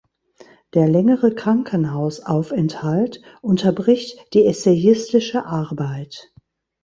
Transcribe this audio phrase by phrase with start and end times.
[0.73, 6.33] Der längere Krankenhausaufenthalt unterbricht die essayistische Arbeit.